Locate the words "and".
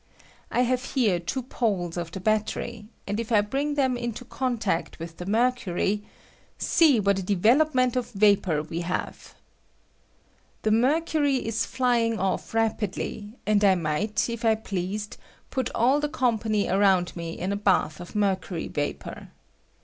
3.05-3.19, 13.45-13.63